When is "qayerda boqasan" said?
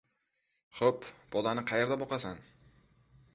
1.73-2.41